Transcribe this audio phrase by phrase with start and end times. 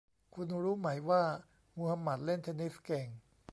[0.33, 1.23] คุณรู้ไหมว่า
[1.77, 3.07] มูฮัมหมัดเล่นเทนนิสเก่ง